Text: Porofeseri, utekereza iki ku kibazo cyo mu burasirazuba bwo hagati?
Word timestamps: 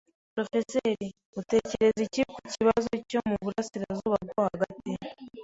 Porofeseri, 0.33 1.07
utekereza 1.39 2.01
iki 2.07 2.21
ku 2.33 2.39
kibazo 2.53 2.89
cyo 3.09 3.19
mu 3.27 3.35
burasirazuba 3.43 4.17
bwo 4.27 4.39
hagati? 4.47 4.91